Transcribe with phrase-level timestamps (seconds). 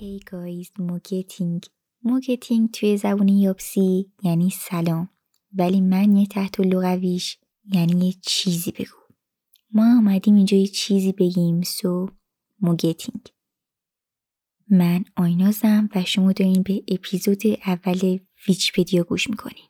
[0.00, 1.64] Hey guys, Mogethin
[2.02, 5.08] Mogethin توی زبون یابسی یعنی سلام.
[5.52, 7.38] ولی معنی تحت لفظیش
[7.72, 8.96] یعنی یه چیزی بگو.
[9.72, 12.08] ما آمدیم اینجا یه چیزی بگیم so
[12.60, 13.20] Mogethin
[14.70, 19.68] من آینازم و شما دارین به اپیزود اول ویچپدیا گوش می‌کنین.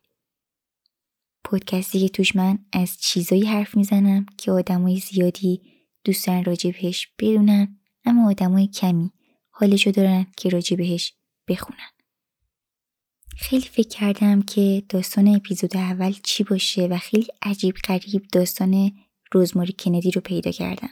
[1.44, 5.62] پودکستی که توش من از چیزایی حرف می‌زنم که آدمای زیادی
[6.04, 9.12] دوستان راجبش بدونن اما آدمای کمی.
[9.60, 11.14] حالشو دارن که راجع بهش
[11.48, 11.90] بخونن.
[13.36, 18.92] خیلی فکر کردم که داستان اپیزود اول چی باشه و خیلی عجیب غریب داستان
[19.32, 20.90] روزماری کندی رو پیدا کردم.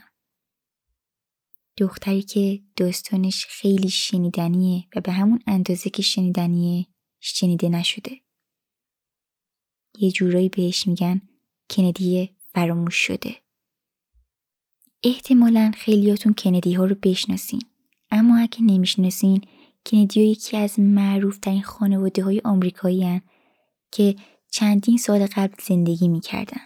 [1.77, 6.85] دختری که داستانش خیلی شنیدنیه و به همون اندازه که شنیدنیه
[7.19, 8.21] شنیده نشده.
[9.99, 11.21] یه جورایی بهش میگن
[11.69, 13.35] کندی فراموش شده.
[15.03, 17.61] احتمالا خیلیاتون کندی ها رو بشناسین.
[18.11, 19.41] اما اگه نمی‌شناسین
[19.85, 23.21] کندیو یکی از معروف ترین خانواده های آمریکایی
[23.91, 24.15] که
[24.51, 26.61] چندین سال قبل زندگی می‌کردن.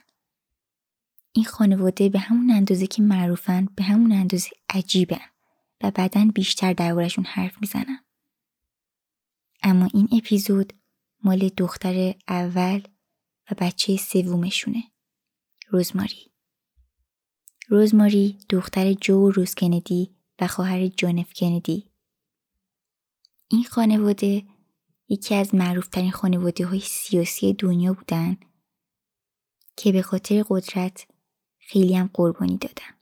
[1.32, 5.22] این خانواده به همون اندازه که معروفن به همون اندازه عجیبن
[5.84, 8.00] و بعدا بیشتر دربارشون حرف می‌زنم.
[9.64, 10.74] اما این اپیزود
[11.24, 12.82] مال دختر اول
[13.52, 14.84] و بچه سومشونه.
[15.70, 16.32] روزماری.
[17.68, 21.90] روزماری دختر جو و روز کندی و خواهر جونف کندی.
[23.48, 24.44] این خانواده
[25.10, 28.38] یکی از معروفترین خانواده های سیاسی دنیا بودن
[29.78, 31.08] که به خاطر قدرت
[31.60, 32.98] خیلی هم قربانی دادن.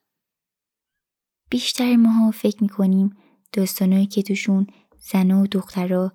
[1.50, 3.18] بیشتر ماها فکر می‌کنیم
[3.52, 4.68] داستانهایی که توشون
[4.98, 6.14] زنها و دخترها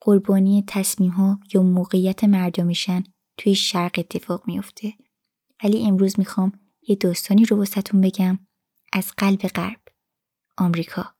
[0.00, 3.04] قربانی تصمیم ها یا موقعیت مردمشن
[3.36, 4.94] توی شرق اتفاق میفته.
[5.64, 6.52] ولی امروز می‌خوام
[6.88, 8.38] یه داستانی رو واسهتون بگم
[8.92, 9.80] از قلب غرب.
[10.60, 11.14] آمریکا.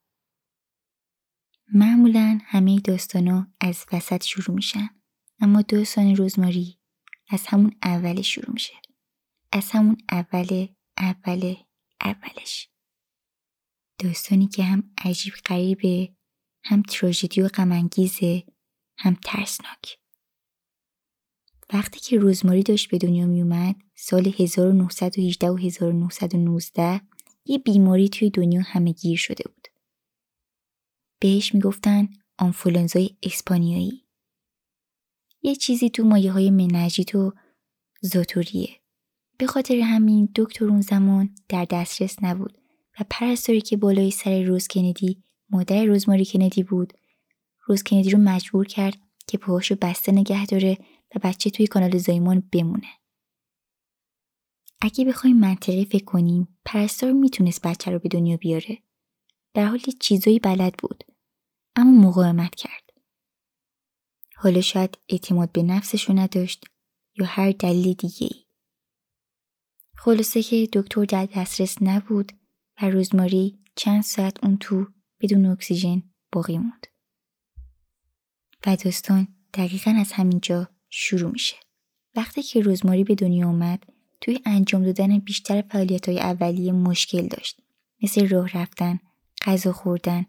[1.75, 4.89] معمولا همه داستانا از وسط شروع میشن
[5.41, 6.79] اما داستان روزماری
[7.29, 8.73] از همون اول شروع میشه.
[9.53, 11.55] از همون اول اول
[12.01, 12.71] اولش.
[13.99, 16.15] داستانی که هم عجیب غریبه
[16.65, 18.43] هم تراژدی و غمانگیزه
[18.99, 19.99] هم ترسناک.
[21.73, 27.10] وقتی که روزماری داشت به دنیا می اومد سال 1918 و 1919
[27.51, 29.69] یه بیماری توی دنیا همه گیر شده بود.
[31.21, 34.07] بهش می‌گفتن آنفولانزای اسپانیایی.
[35.43, 37.33] یه چیزی تو مایه های منجیت و
[38.01, 38.69] زاتوریه.
[39.39, 42.59] به خاطر همین دکتر اون زمان در دسترس نبود
[43.01, 46.93] و پرستاری که بالای سر روز کندی مادر روزماری کندی بود
[47.67, 50.79] روز کندی رو مجبور کرد که پاهاشو بسته نگه داره
[51.15, 53.00] و بچه توی کانال زایمان بمونه.
[54.81, 58.79] اگه بخوایم منطقی فکر کنیم پرستار می‌تونست بچه رو به دنیا بیاره
[59.55, 61.05] در حالی چیزایی بلد بود
[61.77, 62.91] اما مقاومت کرد
[64.37, 66.65] حالا شاید اعتماد به نفسش رو نداشت
[67.19, 68.45] یا هر دلیل دیگه ای.
[69.97, 72.33] خلاصه که دکتر در دسترس نبود
[72.83, 74.87] و روزماری چند ساعت اون تو
[75.21, 76.03] بدون اکسیژن
[76.33, 76.87] باقی موند.
[78.67, 81.57] و داستان دقیقا از همینجا شروع میشه.
[82.17, 83.90] وقتی که روزماری به دنیا اومد
[84.21, 87.61] توی انجام دادن بیشتر فعالیت های اولیه مشکل داشت
[88.03, 88.99] مثل راه رفتن،
[89.45, 90.27] غذا خوردن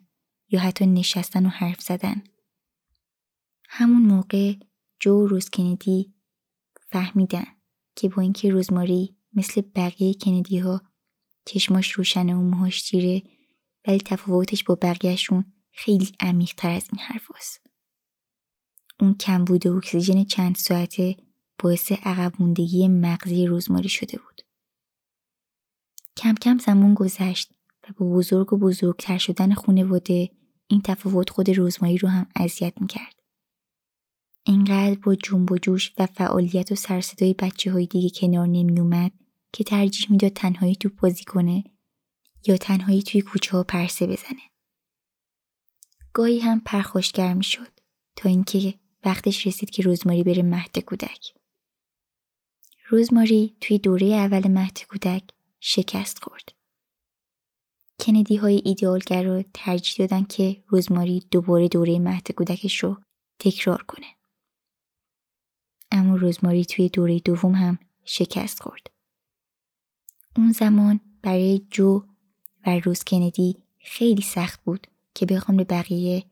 [0.50, 2.24] یا حتی نشستن و حرف زدن.
[3.69, 4.53] همون موقع
[5.00, 6.13] جو و روز کندی
[6.90, 7.46] فهمیدن
[7.96, 10.81] که با اینکه روزماری مثل بقیه کندی ها
[11.46, 13.23] چشماش روشنه و موهاش تیره
[13.88, 17.62] ولی تفاوتش با بقیهشون خیلی عمیق تر از این حرف هست.
[19.00, 21.16] اون کم بوده اکسیژن چند ساعته
[21.61, 24.41] باعث عقب موندگی مغزی روزماری شده بود.
[26.17, 27.52] کم کم زمان گذشت
[27.84, 30.29] و با بزرگ و بزرگتر شدن خانواده
[30.67, 33.16] این تفاوت خود روزماری رو هم اذیت می‌کرد.
[34.43, 39.11] اینقدر با جنب و جوش و فعالیت و سرصدای بچه های دیگه کنار نمی اومد
[39.53, 41.64] که ترجیح می‌داد تنهایی تو بازی کنه
[42.47, 44.52] یا تنهایی توی کوچه ها پرسه بزنه.
[46.14, 47.79] گاهی هم پرخوشگر می شد
[48.16, 48.73] تا اینکه
[49.05, 51.41] وقتش رسید که روزماری بره مهد کودک.
[52.91, 55.23] روزماری توی دوره اول مهد کودک
[55.59, 56.52] شکست خورد.
[57.99, 62.97] کندی های ایدئالگر رو ترجیح دادن که روزماری دوباره دوره مهد کودکش رو
[63.40, 64.05] تکرار کنه.
[65.91, 68.90] اما روزماری توی دوره دوم هم شکست خورد.
[70.38, 72.03] اون زمان برای جو
[72.67, 76.23] و روز کندی خیلی سخت بود که بخوام به بقیه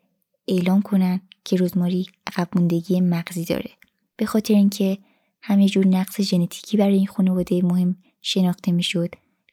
[0.47, 2.49] اعلام کنن که روزماری عقب
[3.01, 3.71] مغزی داره
[4.15, 4.97] به خاطر اینکه
[5.41, 9.09] هم یه جور نقص ژنتیکی برای این خانواده مهم شناخته می‌شد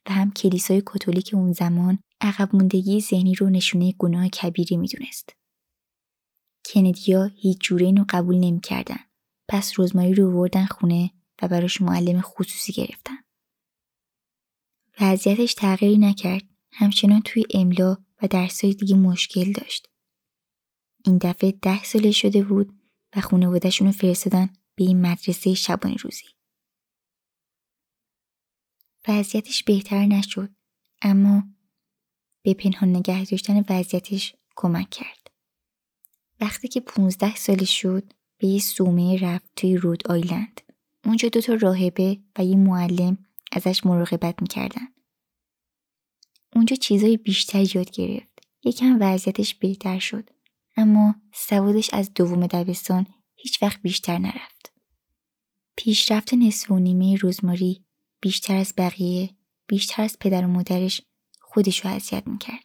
[0.06, 5.36] و هم کلیسای کاتولیک اون زمان عقب موندگی ذهنی رو نشونه گناه کبیری می‌دونست.
[6.66, 8.98] کندیا هیچ جوره اینو قبول نمی‌کردن.
[9.48, 11.10] پس روزماری رو وردن خونه
[11.42, 13.16] و براش معلم خصوصی گرفتن.
[15.00, 16.42] وضعیتش تغییری نکرد.
[16.72, 19.88] همچنان توی املا و درسای دیگه مشکل داشت.
[21.04, 22.80] این دفعه ده ساله شده بود
[23.16, 26.24] و خانوادهشون رو فرستادن به این مدرسه شبانه روزی.
[29.08, 30.50] وضعیتش بهتر نشد
[31.02, 31.44] اما
[32.42, 35.30] به پنهان نگه داشتن وضعیتش کمک کرد.
[36.40, 40.60] وقتی که 15 سالش شد به یه سومه رفت توی رود آیلند.
[41.04, 44.88] اونجا دوتا راهبه و یه معلم ازش مراقبت می‌کردن.
[46.54, 48.40] اونجا چیزای بیشتر یاد گرفت.
[48.64, 50.30] یکم وضعیتش بهتر شد.
[50.76, 53.06] اما سوادش از دوم دبستان
[53.36, 54.72] هیچ وقت بیشتر نرفت.
[55.76, 57.84] پیشرفت نصف و نیمه روزماری
[58.20, 59.30] بیشتر از بقیه
[59.66, 61.00] بیشتر از پدر و مادرش
[61.40, 62.64] خودش رو اذیت می‌کرد.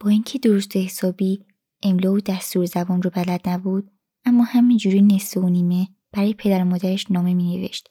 [0.00, 1.46] با اینکه درست حسابی
[1.82, 3.90] املا و دستور زبان رو بلد نبود
[4.24, 7.88] اما همینجوری نصف و نیمه برای پدر و مادرش نامه می نوشت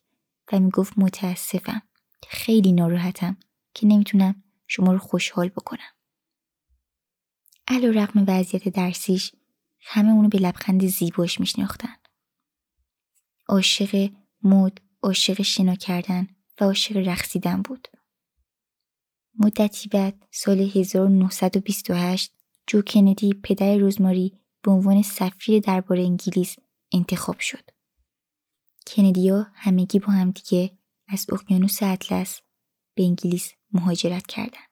[0.51, 1.81] و می گفت متاسفم
[2.27, 3.37] خیلی ناراحتم
[3.73, 5.91] که نمی‌تونم شما رو خوشحال بکنم.
[7.67, 9.31] علا رقم وضعیت درسیش
[9.79, 11.95] همه اونو به لبخند زیباش میشناختن.
[13.51, 14.09] عاشق
[14.43, 16.27] مد، عاشق شنا کردن
[16.61, 17.87] و عاشق رقصیدن بود.
[19.39, 22.33] مدتی بعد سال 1928
[22.67, 26.55] جو کندی پدر روزماری به عنوان سفیر دربار انگلیس
[26.91, 27.69] انتخاب شد.
[28.87, 30.77] کندیا همگی با هم دیگه
[31.07, 32.41] از اقیانوس اطلس
[32.95, 34.71] به انگلیس مهاجرت کردند.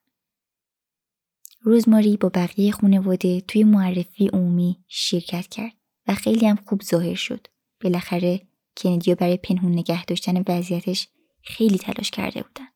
[1.60, 5.72] روزماری با بقیه خانواده توی معرفی عمومی شرکت کرد
[6.06, 7.46] و خیلی هم خوب ظاهر شد.
[7.80, 8.49] بالاخره
[8.82, 11.08] کندیا برای پنهون نگه داشتن وضعیتش
[11.42, 12.68] خیلی تلاش کرده بودن.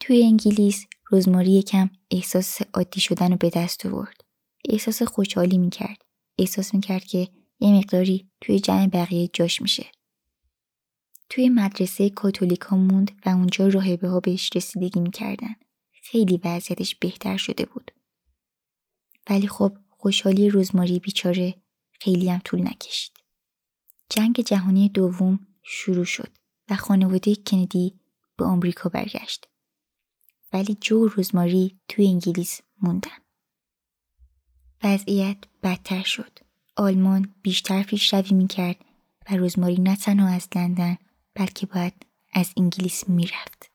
[0.00, 4.24] توی انگلیس روزماری یکم احساس عادی شدن رو به دست آورد.
[4.68, 6.04] احساس خوشحالی می‌کرد.
[6.38, 7.28] احساس می‌کرد که
[7.60, 9.86] یه مقداری توی جمع بقیه جاش میشه.
[11.28, 15.54] توی مدرسه کاتولیکا موند و اونجا راهبه ها بهش رسیدگی می‌کردن.
[16.02, 17.90] خیلی وضعیتش بهتر شده بود.
[19.30, 21.54] ولی خب خوشحالی روزماری بیچاره
[22.00, 23.15] خیلی هم طول نکشید.
[24.08, 26.32] جنگ جهانی دوم شروع شد
[26.70, 28.00] و خانواده کندی
[28.36, 29.48] به آمریکا برگشت.
[30.52, 33.18] ولی جو روزماری توی انگلیس موندن.
[34.82, 36.38] وضعیت بدتر شد.
[36.76, 38.76] آلمان بیشتر پیشروی می‌کرد
[39.30, 40.96] و روزماری نه تنها از لندن
[41.34, 43.70] بلکه باید از انگلیس می‌رفت.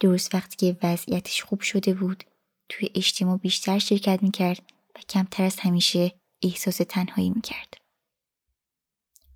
[0.00, 2.24] درست وقتی که وضعیتش خوب شده بود
[2.68, 6.12] توی اجتماع بیشتر شرکت می‌کرد و کمتر از همیشه
[6.42, 7.79] احساس تنهایی می‌کرد.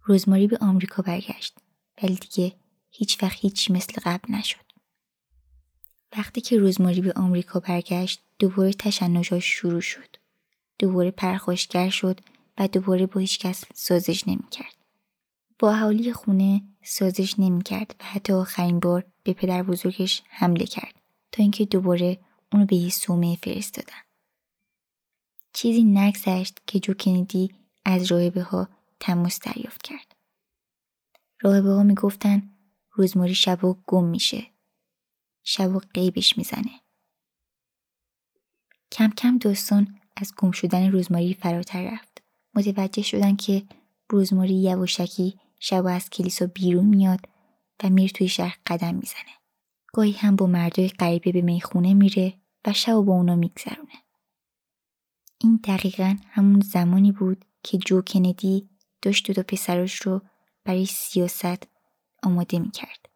[0.07, 1.59] روزماری به آمریکا برگشت
[2.03, 2.57] ولی دیگه
[2.91, 4.65] هیچ وقت هیچی مثل قبل نشد.
[6.17, 10.17] وقتی که روزماری به آمریکا برگشت دوباره تشنجاش شروع شد.
[10.79, 12.21] دوباره پرخاشگر شد
[12.59, 14.75] و دوباره با هیچ کس سازش نمی‌کرد.
[15.59, 20.95] با اهالی خونه سازش نمی‌کرد و حتی آخرین بار به پدر بزرگش حمله کرد
[21.33, 22.19] تا اینکه دوباره
[22.53, 24.03] اونو به یه سومه فرستادن.
[25.53, 28.69] چیزی نگذشت که جو کندی از راهبه ها
[29.05, 30.17] تماس دریافت کرد.
[31.41, 32.51] راهبه ها می‌گفتن
[32.93, 34.47] روزماری شبا گم میشه.
[35.43, 36.81] شبا قیبش می‌زنه.
[38.93, 42.23] کم کم دوستان از گم شدن روزماری فراتر رفت.
[42.55, 43.63] متوجه شدن که
[44.09, 47.21] روزماری یواشکی شب از کلیسا بیرون میاد
[47.83, 49.35] و میر توی شهر قدم می‌زنه.
[49.93, 52.35] گاهی هم با مردای غریبه به می‌خونه میره
[52.67, 54.03] و شب با اونا میگذرونه.
[55.39, 58.69] این دقیقا همون زمانی بود که جو کندی
[59.05, 60.23] داشت دو پسراش رو
[60.65, 61.69] برای سیاست
[62.23, 63.09] آماده می‌کرد.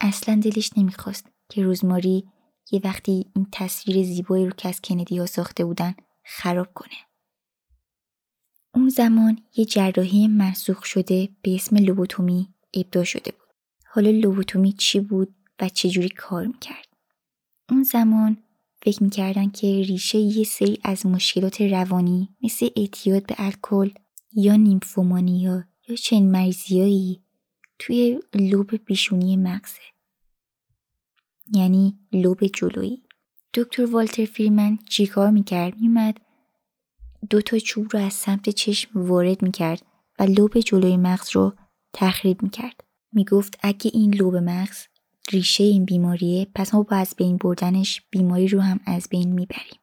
[0.00, 2.28] اصلا دلش نمی‌خواست که روزماری
[2.72, 5.94] یه وقتی این تصویر زیبایی رو که از کندی ها ساخته بودن
[6.24, 6.96] خراب کنه.
[8.74, 13.48] اون زمان یه جراحی منسوخ شده به اسم لوبوتومی ابدا شده بود.
[13.86, 16.86] حالا لوبوتومی چی بود و چجوری کار می‌کرد؟
[17.70, 18.42] اون زمان
[18.82, 23.90] فکر می‌کردن که ریشه یه سری از مشکلات روانی مثل اعتیاد به الکل
[24.36, 27.22] یا نیمفومانیا یا چنین مریضیایی
[27.78, 29.80] توی لوب بیشونی مغزه.
[31.54, 33.02] یعنی لوب جلویی.
[33.54, 36.20] دکتر والتر فریمن چیکار می‌کرد؟ میومد
[37.30, 39.82] دو تا چوب رو از سمت چشم وارد می‌کرد
[40.18, 41.54] و لوب جلوی مغز رو
[41.92, 42.84] تخریب می‌کرد.
[43.12, 44.86] می‌گفت اگه این لوب مغز
[45.32, 49.80] ریشه این بیماریه پس ما با از بین بردنش بیماری رو هم از بین می‌بریم.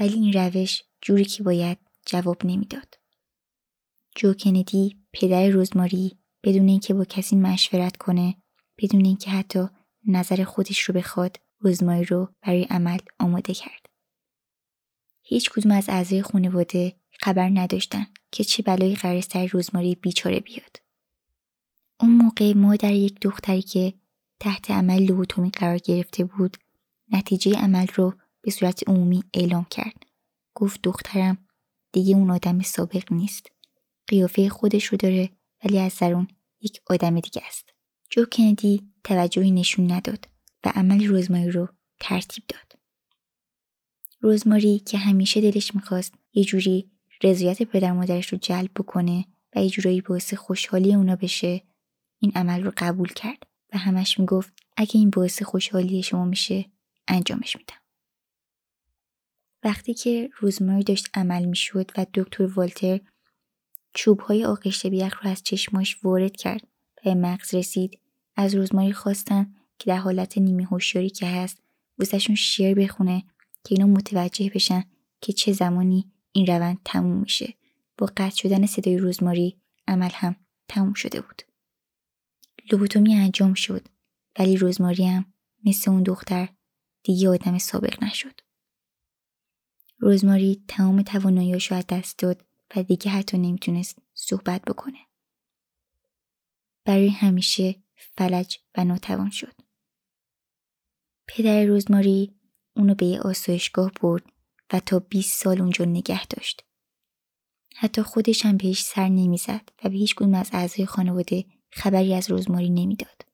[0.00, 2.99] ولی این روش جوری که باید جواب نمی‌داد.
[4.20, 8.34] جو کندی پدر روزماری بدون اینکه با کسی مشورت کنه
[8.78, 9.66] بدون اینکه حتی
[10.06, 13.86] نظر خودش رو بخواد روزماری رو برای عمل آماده کرد.
[15.22, 20.76] هیچ کدوم از اعضای خانواده خبر نداشتن که چه بلایی قرار سر روزماری بیچاره بیاد.
[22.00, 23.94] اون موقع مادر یک دختری که
[24.40, 26.56] تحت عمل لوبوتومی قرار گرفته بود
[27.12, 30.06] نتیجه عمل رو به صورت عمومی اعلام کرد.
[30.54, 31.38] گفت دخترم
[31.92, 33.50] دیگه اون آدم سابق نیست.
[34.10, 35.30] قیافه خودش رو داره
[35.64, 36.28] ولی از درون
[36.60, 37.74] یک آدم دیگه است.
[38.10, 40.28] جو کندی توجهی نشون نداد
[40.64, 41.68] و عمل روزماری رو
[42.00, 42.78] ترتیب داد.
[44.20, 46.90] روزماری که همیشه دلش می‌خواست یه جوری
[47.22, 49.24] رضایت پدر مادرش رو جلب بکنه
[49.56, 51.62] و یه جورایی باعث خوشحالی اونا بشه
[52.18, 56.64] این عمل رو قبول کرد و همش می‌گفت اگه این باعث خوشحالی شما میشه
[57.08, 57.80] انجامش میدم.
[59.64, 63.00] وقتی که روزماری داشت عمل می‌شد و دکتر والتر
[63.94, 66.66] چوبهای آغشته بیخ رو از چشماش وارد کرد
[67.04, 68.00] به مغز رسید.
[68.36, 71.62] از روزماری خواستن که در حالت نیمه هوشیاری که هست
[71.98, 73.24] واسهشون شعر بخونه
[73.64, 74.84] که اینا متوجه بشن
[75.20, 77.54] که چه زمانی این روند تموم میشه.
[77.98, 79.56] با قطع شدن صدای روزماری
[79.88, 80.36] عمل هم
[80.68, 81.42] تموم شده بود.
[82.72, 83.88] لوبوتومی انجام شد
[84.38, 85.32] ولی روزماری هم
[85.64, 86.48] مثل اون دختر
[87.02, 88.40] دیگه آدم سابق نشد.
[89.98, 92.44] روزماری تمام تواناییاشو از دست داد.
[92.76, 94.98] و دیگه حتی نمی‌تونست صحبت بکنه
[96.84, 99.54] برای همیشه فلج و ناتوان شد
[101.28, 102.34] پدر روزماری
[102.76, 104.22] اونو به یه آسایشگاه برد
[104.72, 106.64] و تا 20 سال اونجا نگه داشت.
[107.76, 112.70] حتی خودش هم بهش سر نمی‌زد و به هیچ از اعضای خانواده خبری از روزماری
[112.70, 113.24] نمی‌داد.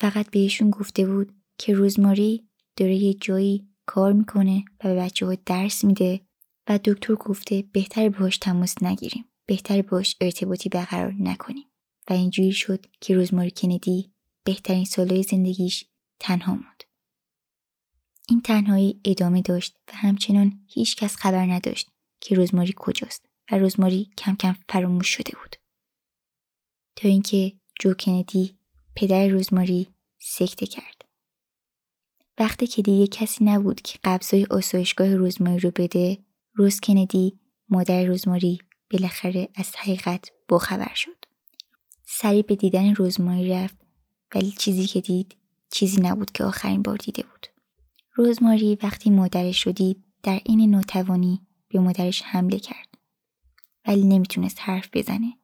[0.00, 5.34] فقط بهشون گفته بود که روزماری داره یه جایی کار می‌کنه و به بچه ها
[5.34, 6.26] درس میده
[6.68, 9.24] و دکتر گفته بهتر باش تماس نگیریم.
[9.46, 11.66] بهتر باش ارتباطی برقرار نکنیم.
[12.10, 14.12] و اینجوری شد که روزماری کندی
[14.44, 15.84] بهترین سالهای زندگیش
[16.20, 16.84] تنها موند.
[18.28, 21.90] این تنهایی ادامه داشت و همچنان هیچ کس خبر نداشت
[22.20, 25.56] که روزماری کجاست و روزماری کم کم فراموش شده بود.
[26.96, 28.58] تا اینکه جو کندی
[28.96, 31.04] پدر روزماری سکته کرد.
[32.38, 36.23] وقتی که دیگه کسی نبود که قبضای آسایشگاه روزماری رو بده،
[36.56, 38.58] روز کندی مادر روزماری
[38.90, 41.24] بالاخره از حقیقت باخبر شد.
[42.04, 43.76] سری به دیدن روزماری رفت
[44.34, 45.36] ولی چیزی که دید
[45.70, 47.46] چیزی نبود که آخرین بار دیده بود.
[48.14, 52.88] روزماری وقتی مادرش رو دید در این ناتوانی به مادرش حمله کرد.
[53.86, 55.38] ولی نمی‌تونست حرف بزنه.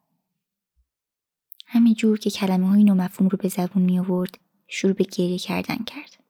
[1.66, 4.38] همین جور که کلمه های مفهوم رو به زبون می آورد
[4.68, 6.24] شروع به گریه کردن کرد.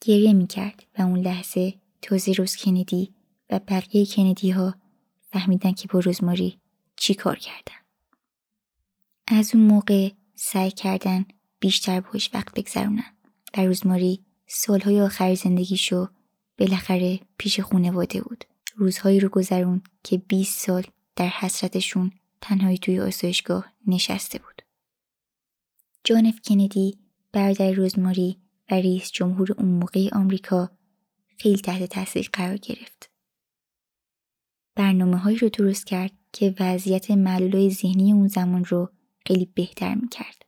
[0.00, 3.14] گریه می کرد و اون لحظه تازه روز کندی
[3.50, 4.74] و بقیه کندی ها
[5.30, 6.60] فهمیدن که با روزماری
[6.96, 7.82] چی کار کردن.
[9.26, 11.24] از اون موقع سعی کردن
[11.60, 13.16] بیشتر باش وقت بگذرونن
[13.56, 16.08] و روزماری سالهای آخر زندگیشو
[16.58, 18.44] بالاخره پیش خونواده بود.
[18.76, 24.62] روزهایی رو گذرون که 20 سال در حسرتشون تنهایی توی آسایشگاه نشسته بود.
[26.04, 26.98] جان اف کندی
[27.32, 28.38] برادر روزماری
[28.70, 30.70] و رئیس جمهور اون موقع آمریکا
[31.38, 33.11] خیلی تحت تاثیر قرار گرفت.
[34.74, 38.92] برنامه هایی رو درست کرد که وضعیت معلولای ذهنی اون زمان رو
[39.26, 40.42] خیلی بهتر می‌کرد.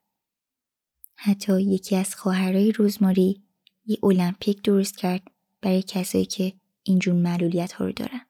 [1.17, 3.43] حتی یکی از خواهرای روزماری
[3.87, 5.23] یه المپیک درست کرد
[5.61, 6.53] برای کسایی که
[6.83, 8.27] اینجور معلولیت ها رو دارن.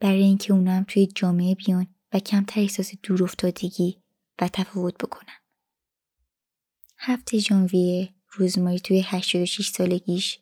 [0.00, 3.98] برای اینکه اونا هم توی جامعه بیان و کمتر احساس دور افتادگی
[4.40, 5.34] و تفاوت بکنن.
[6.98, 10.38] هفته ژانویه روزماری توی 86 سالگیش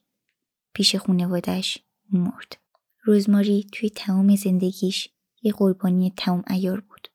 [0.73, 1.79] پیش خونوادش
[2.11, 2.57] مرد.
[3.07, 5.09] روزماری توی تمام زندگیش
[5.43, 7.09] یه قربانی تمام ایار بود.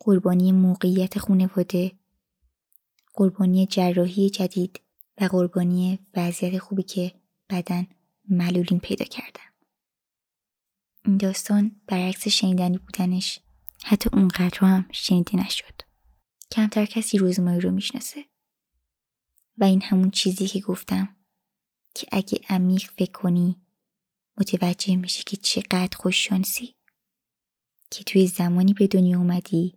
[0.00, 1.92] قربانی موقعیت خونواده،
[3.14, 4.80] قربانی جراحی جدید
[5.20, 7.12] و قربانی وضعیت خوبی که
[7.50, 7.86] بدن
[8.28, 9.50] معلولین پیدا کردن.
[11.04, 13.40] این داستان برعکس شنیدنی بودنش
[13.84, 15.82] حتی اونقدر هم شنیده نشد.
[16.52, 18.24] کمتر کسی روزماری رو می‌شناسه.
[19.58, 21.16] و این همون چیزی که گفتم
[21.94, 23.61] که اگه عمیق فکر کنی
[24.38, 26.74] متوجه میشه که چقدر خوششانسی؟
[27.90, 29.74] که توی زمانی به دنیا اومدی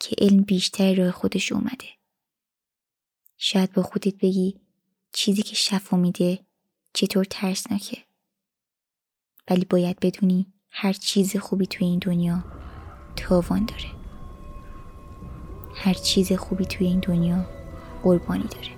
[0.00, 1.86] که علم بیشتر راه خودش اومده.
[3.38, 4.60] شاید با خودت بگی
[5.12, 6.38] چیزی که شفا میده
[6.92, 7.98] چطور ترسناکه.
[9.50, 12.44] ولی باید بدونی هر چیز خوبی توی این دنیا
[13.16, 13.90] تاوان داره.
[15.74, 17.46] هر چیز خوبی توی این دنیا
[18.02, 18.73] قربانی داره.